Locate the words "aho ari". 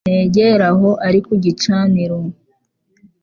0.71-1.19